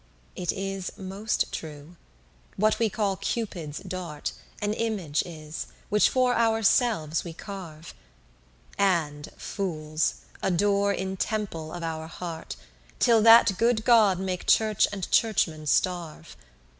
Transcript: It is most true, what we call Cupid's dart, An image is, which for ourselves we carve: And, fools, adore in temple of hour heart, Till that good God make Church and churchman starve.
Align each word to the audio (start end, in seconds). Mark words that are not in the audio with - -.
It 0.35 0.51
is 0.51 0.91
most 0.97 1.51
true, 1.53 1.95
what 2.55 2.79
we 2.79 2.89
call 2.89 3.17
Cupid's 3.17 3.77
dart, 3.81 4.33
An 4.59 4.73
image 4.73 5.21
is, 5.27 5.67
which 5.89 6.09
for 6.09 6.33
ourselves 6.33 7.23
we 7.23 7.33
carve: 7.33 7.93
And, 8.79 9.29
fools, 9.37 10.15
adore 10.41 10.91
in 10.91 11.17
temple 11.17 11.71
of 11.71 11.83
hour 11.83 12.07
heart, 12.07 12.55
Till 12.97 13.21
that 13.21 13.59
good 13.59 13.85
God 13.85 14.19
make 14.19 14.47
Church 14.47 14.87
and 14.91 15.07
churchman 15.11 15.67
starve. 15.67 16.35